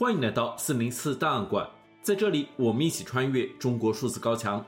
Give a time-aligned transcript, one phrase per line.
[0.00, 1.68] 欢迎来到四零四档案馆，
[2.02, 4.64] 在这里，我们一起穿越中国数字高墙。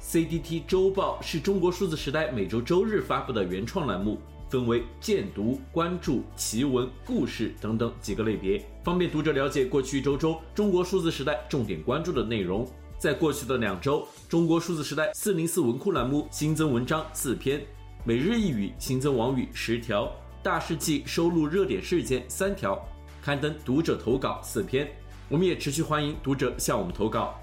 [0.00, 4.16] CDT 周报是中国数字时代每周周日发布的原创栏目，
[4.48, 12.64] 分为荐读、关注、奇闻、故事等等几个类别，方便读者了解过去一周中中国数字时代重点关注的内容。
[12.96, 17.60] 在过去的两周，中国数字时代四零四文库栏目新增文章四篇，
[18.04, 20.08] 每日一语新增网语十条，
[20.42, 22.82] 大事记收录热点事件三条，
[23.20, 24.90] 刊登读者投稿四篇。
[25.28, 27.38] 我们也持续欢迎读者向我们投稿。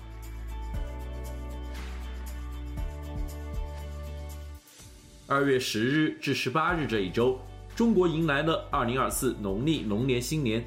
[5.28, 7.40] 二月十日至十八日这一周，
[7.76, 10.66] 中国迎来了二零二四农历龙年新年。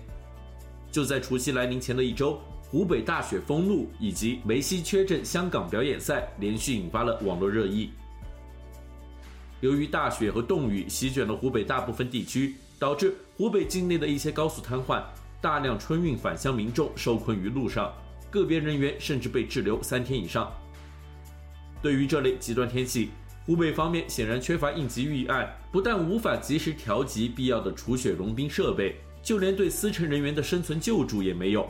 [0.92, 7.90] 就在除夕来临前的一周，湖北大雪封路以及梅西缺阵香港表演赛连续引发了网络热议。
[9.60, 15.02] 由于大雪和冻雨席卷了湖北大部分地区，导致湖北境内的一些高速瘫痪，
[15.40, 17.92] 大量春运返乡民众受困于路上，
[18.30, 20.50] 个别人员甚至被滞留三天以上。
[21.82, 23.10] 对于这类极端天气，
[23.46, 31.68] 湖北方面显然缺乏应急预案，不但无法及时调集必要的除雪融冰设备，就连对司乘人员的生存救助也没有。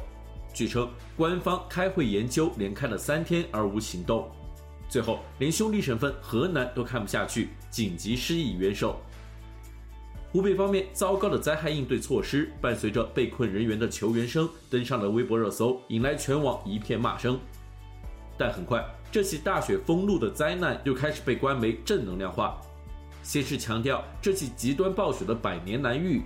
[0.53, 4.29] 据称，官方开会研究，连开了三天而无行动，
[4.91, 9.01] 最后连兄弟省份河南都看不下去，紧急施以援手。
[10.33, 17.39] 湖北方面糟糕的灾害应对措施，伴随着被困人员的求援声登上了微博热搜，引来全网一片骂声。
[18.37, 22.61] 但很快，这起大雪封路的灾难又开始被官媒正能量化，
[23.23, 26.23] 先是强调这起极端暴雪的百年难遇，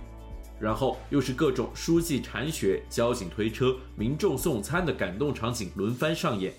[0.59, 6.53] 然后又是各种书记铲雪、交警推车、民众送餐的感动场景轮番上演，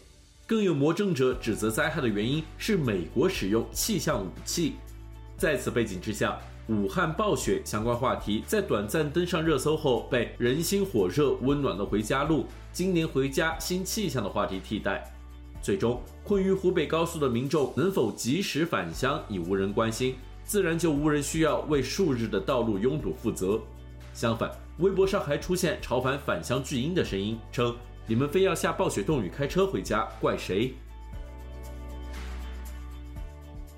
[0.47, 4.75] 更有魔怔者指责灾害的原因是美国使用气象武器。
[5.37, 15.12] 在此背景之下，武汉暴雪相关话题在短暂登上热搜后，被人心火热、温暖的回家路、今年回家新气象的话题替代。
[15.61, 20.15] 最终，困于湖北高速的民众能否及时返乡已无人关心，
[20.45, 23.61] 自然就无人需要为数日的道路拥堵负责。
[24.15, 24.49] 相反，
[24.79, 27.75] 微博上还出现嘲反返乡巨婴的声音，称
[28.06, 30.75] ：“你们非要下暴雪冻雨开车回家，怪谁？”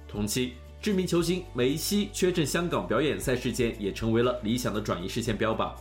[0.07, 5.73] 同期，知名球星梅西缺阵香港表演赛事件也成为了理想的转移视线标靶。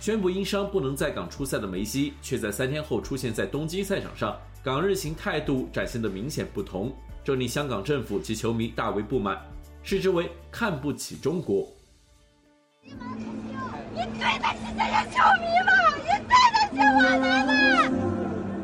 [0.00, 4.36] 宣布因伤不能在港出赛的梅西，却在三天后出现在东京赛场上。
[4.62, 6.92] 港日行态度展现的明显不同，
[7.24, 9.40] 这令香港政府及球迷大为不满，
[9.82, 11.68] 视之为看不起中国。
[12.82, 12.90] 你
[13.94, 15.72] 对得起这些球迷吗？
[16.78, 16.84] 你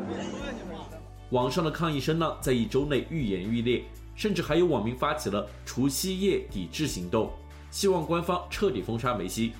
[0.07, 0.97] 对得起我们吗？
[1.31, 3.83] 网上的抗议声浪在一周内愈演愈烈，
[4.15, 7.29] 甚至还有网民发起了除夕夜抵制行动，
[7.71, 9.51] 希望官方彻底封杀梅西。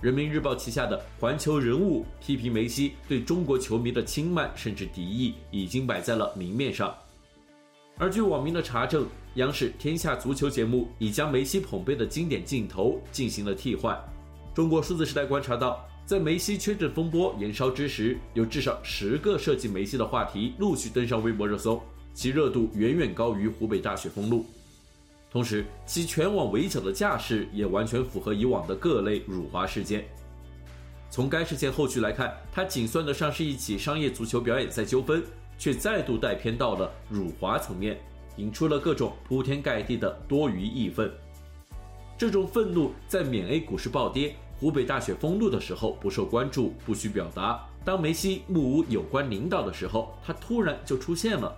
[0.00, 6.94] 人民日报旗下的环球人物批评梅西对中国球迷的轻慢甚至敌意已经摆在了明面上，
[7.96, 9.04] 而据网民的查证，
[9.34, 13.98] 央视《天下足球》节目已将梅西捧杯的经典镜头进行了替换。
[14.54, 21.82] 中国数字时代观察到，在梅西缺阵风波延烧之时，有至少十个涉及梅西的话题陆续登上微博热搜，
[22.14, 24.46] 其热度远远高于湖北大雪封路。
[25.30, 30.02] 同时，其全网围剿的架势也完全符合以往的各类辱华事件。
[31.10, 35.22] 从该事件后续来看，它仅算得上是一起商业足球表演赛纠纷，
[35.58, 38.00] 却再度带偏到了辱华层面，
[38.38, 41.12] 引出了各种铺天盖地的多余义愤。
[42.16, 51.54] 这种愤怒在缅 A 股市暴跌、湖北大雪封路的时候不受关注、不需表达；当梅西目无有关领导的时候，他突然就出现了。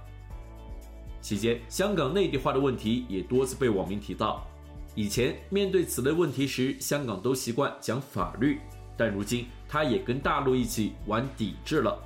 [1.23, 4.47] 期间，香港内地化的问题也多次被网民提到。
[4.95, 8.59] 以前面对此类问题时，香港都习惯讲法律，
[8.97, 11.99] 但如今他也跟大陆一起玩抵制了。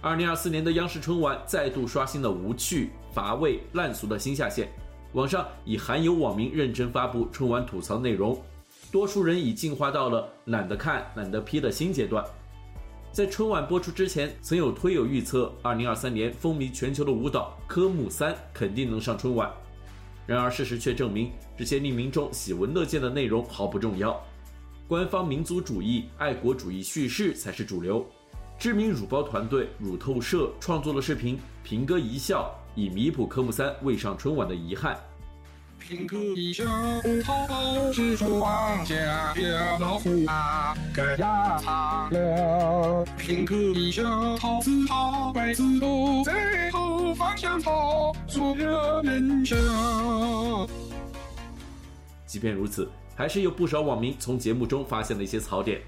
[0.00, 4.68] 二零二四年的央视春晚再度刷新了无趣、乏味、烂俗的新下限，
[5.14, 8.38] 网上已罕有网民认真发布春晚吐槽内容，
[8.92, 12.22] 多数人已进化到了懒得看、懒得批的新阶段。
[13.10, 19.50] 在春晚播出之前，曾有推友预测，2023年风靡全球的舞蹈《科目三》肯定能上春晚。
[20.26, 24.22] 然而，事实却证明，这些令民众喜闻乐见的内容毫不重要，
[24.86, 28.06] 官方民族主义、爱国主义叙事才是主流。
[28.58, 34.96] 知名乳包团队乳透社创作的视频《平歌一笑》，以弥补《科目三》未上春晚的遗憾。
[38.84, 40.76] 家别老虎啊，
[47.16, 49.58] 方向跑，所有人生。
[52.26, 55.80] 即便如此，还是有不少网民从节目中发现了一些槽点，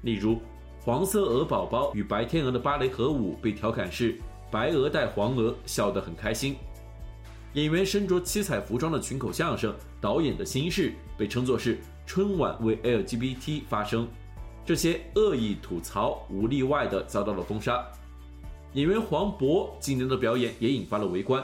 [0.00, 0.40] 例如
[0.80, 4.18] 黄色鹅宝宝与白天鹅的芭蕾合舞被调侃是
[4.52, 6.56] 白鹅带黄鹅，笑得很开心。
[7.54, 14.06] 演员身着七彩服装的群口相声，导演的心事被称作是春晚为 LGBT 发声，
[14.64, 17.82] 这些恶意吐槽无例外的遭到了封杀。
[18.74, 21.42] 演员黄渤今年的表演也引发了围观，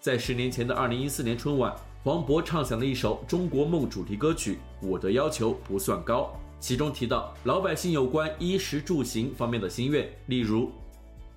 [0.00, 1.72] 在十年前的二零一四年春晚，
[2.02, 6.22] 黄渤唱响了一首中国梦主题歌曲《我的要求不算高》，
[6.58, 10.72] 其中提到老百姓有关衣食住行方面的心愿，例如。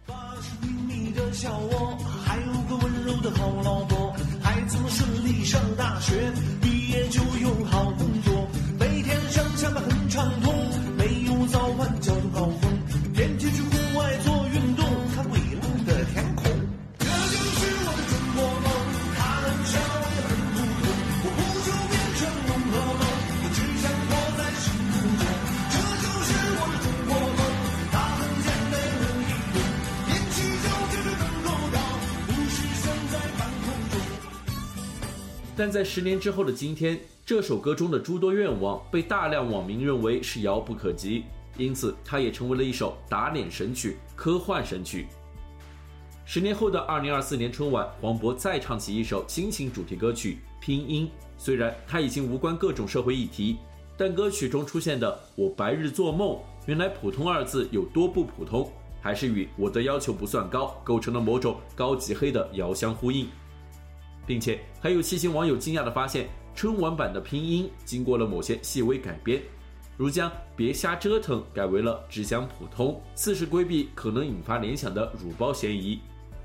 [0.05, 7.92] 八十平米的小窝还有个温柔的好老婆孩子们顺利上大学毕业就有好
[35.55, 41.25] 但在十年之后的今天，这首歌中的诸多愿望被大量网民认为是遥不可及，
[41.57, 45.05] 因此它也成为了一首打脸神曲、科幻神曲。
[46.25, 51.05] 十年后的二零二四年春晚，黄渤再唱起一首亲情主题歌曲《拼音》，
[51.37, 53.57] 虽然它已经无关各种社会议题，
[53.95, 56.35] 但歌曲中出现的“我白日做梦”，
[56.65, 58.71] 原来“普通”二字有多不普通，
[59.01, 63.27] 还是与我的要求不算高，构成了某种高级黑的遥相呼应。
[64.25, 69.41] 并且还有细心网友惊讶地发现，春晚版的拼音经过了某些细微改编，
[69.97, 75.99] 如将“别瞎折腾”改为了“只讲普通”，似是规避可能引发联想的乳包嫌疑；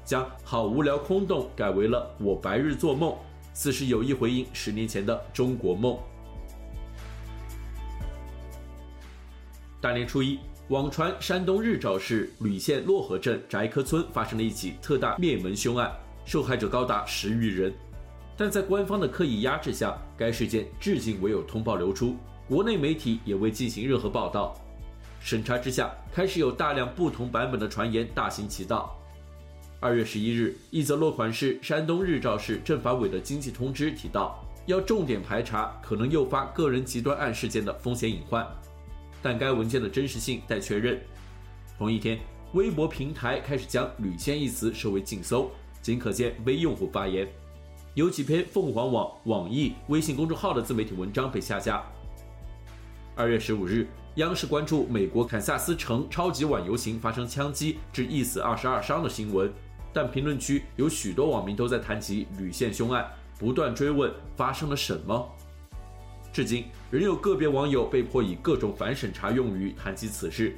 [0.04, 3.16] 将“好无聊空洞”改为了“我白日做梦”，
[3.54, 5.98] 似是有意回应十年前的中国梦。
[9.80, 15.90] 大年初一，网传山东日照市莒县洛河镇翟科村发生了一起特大灭门凶案。
[16.28, 17.72] 受害者高达十余人，
[18.36, 22.16] 但在官方的刻意压制下，该事件至今未有通报流出，
[22.46, 24.54] 国内媒体也未进行任何报道。
[25.20, 28.94] 审查之下，开始有大量不同版本的传言大行其道。
[29.80, 38.46] 二月十一日，一则落款是山东日照市政法委的经济通知提到，要重点排查可能诱发个人极端案事件的风险隐患，
[39.22, 41.00] 但该文件的真实性待确认。
[41.78, 42.18] 同一天，
[42.52, 45.50] 微博平台开始将“莒县”一词设为禁搜。
[45.88, 47.26] 仅可见微用户发言，
[47.94, 51.82] 有几篇凤凰网、网易、微信公众号的自媒体文章被下架。
[53.16, 59.50] 二月十五日，央视关注美国堪萨斯城超级晚游行发生枪击致一死二十二伤的新闻，
[59.90, 65.26] 但评论区有许多网民都在谈及莒县凶案，不断追问发生了什么。
[66.30, 70.54] 至今，仍有个别网友被迫以各种反审查用语谈及此事，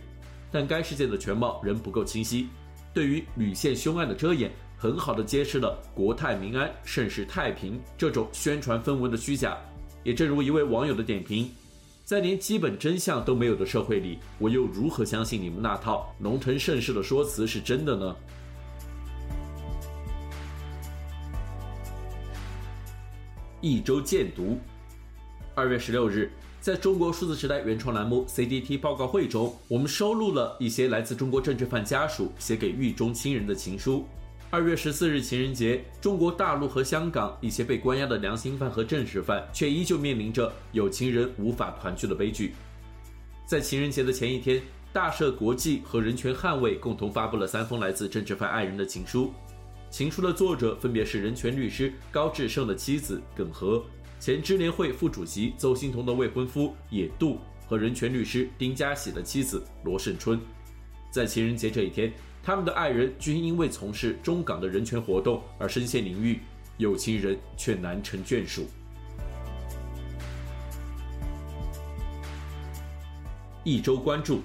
[0.50, 2.48] 但该事件的全貌仍不够清晰。
[2.92, 4.50] 对于莒县凶案的遮掩，
[4.80, 9.58] 很好的揭示了国泰民安、盛世太平这种宣传氛围的虚假。
[10.02, 11.50] 也正如一位网友的点评，
[12.02, 18.16] 在连基本真相都没有的社会里，我又如何相信你们那套龙腾盛世的说辞是真的呢？
[23.60, 24.58] 一周见读，
[25.54, 26.32] 二月十六日。
[26.62, 34.06] 在中国数字时代原创栏目 CDT 报告会中，我们收录了一些来自中国政治犯家属写给狱中亲人的情书。
[34.52, 42.52] 二月十四日情人节，中国大陆和香港一些被关押的良心犯和政治犯，却依旧面临着有情人无法团聚的悲剧。
[43.46, 44.60] 在情人节的前一天，
[44.92, 49.32] 大赦国际和人权捍卫共同发布了三封来自政治犯爱人的情书。
[49.88, 53.80] 情书的作者分别是人权律师高志胜的妻子耿和。
[54.18, 57.38] 前支联会副主席邹欣彤的未婚夫野渡
[57.68, 60.40] 和人权律师丁家喜的妻子罗胜春，
[61.08, 66.38] 在情人节这一天，他们的爱人均因为从事中港的人权活动而身陷囹圄，
[66.78, 68.66] 有情人却难成眷属。
[73.62, 74.40] 一周关注，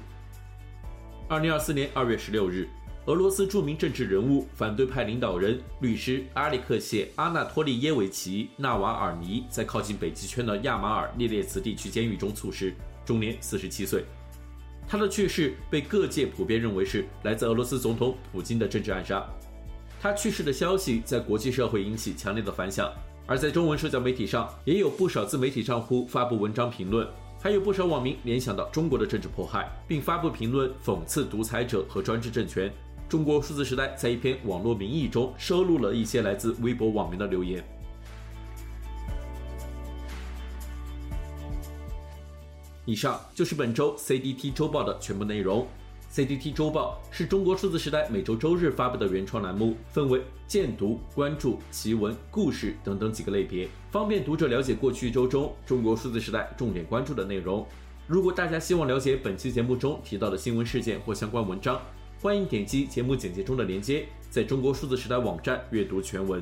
[1.29, 2.67] 二零二四年二月十六日。
[3.05, 12.73] 俄罗斯著名政治人物、反对派领导人、律师阿列克谢·阿纳托利耶维奇·纳瓦尔尼在靠近北极圈的亚马尔涅列茨地区监狱中猝死，
[13.05, 14.03] 终年四十七岁。
[14.87, 19.25] 他的去世被各界普遍认为是来自俄罗斯总统普京的政治暗杀。
[20.01, 22.91] 他去世的消息在国际社会引起强烈的反响，
[23.25, 27.07] 而在中文社交媒体上也有不少自媒体账户发布文章评论，
[27.41, 32.71] 还有不少网民联想到中国的政治迫害，并发布评论讽刺独裁者和专制政权。
[33.09, 37.63] 中国数字时代在一篇网络民意中收录了一些来自微博网民的留言。
[42.85, 45.67] 以上就是本周 CDT 周报的全部内容。
[46.13, 57.67] CDT 周报是中国数字时代每周周日发布的原创栏目，分为荐读、关注、奇闻、故事等等几个类别，方便读者了解过去一周中中国数字时代重点关注的内容。
[58.07, 61.81] 如果大家希望了解本期节目中提到的新闻事件或相关文章，
[62.21, 66.41] 欢迎点击节目简介中的链接，在中国数字时代网站阅读全文。